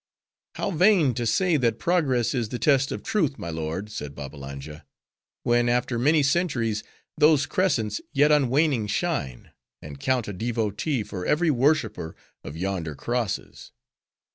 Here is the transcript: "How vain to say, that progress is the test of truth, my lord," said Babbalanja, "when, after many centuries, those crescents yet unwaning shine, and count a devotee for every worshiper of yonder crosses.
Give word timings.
"How 0.55 0.71
vain 0.71 1.13
to 1.13 1.27
say, 1.27 1.57
that 1.57 1.77
progress 1.77 2.33
is 2.33 2.49
the 2.49 2.57
test 2.57 2.91
of 2.91 3.03
truth, 3.03 3.37
my 3.37 3.51
lord," 3.51 3.91
said 3.91 4.15
Babbalanja, 4.15 4.83
"when, 5.43 5.69
after 5.69 5.99
many 5.99 6.23
centuries, 6.23 6.83
those 7.19 7.45
crescents 7.45 8.01
yet 8.11 8.31
unwaning 8.31 8.87
shine, 8.87 9.51
and 9.79 9.99
count 9.99 10.27
a 10.27 10.33
devotee 10.33 11.03
for 11.03 11.23
every 11.27 11.51
worshiper 11.51 12.15
of 12.43 12.57
yonder 12.57 12.95
crosses. 12.95 13.73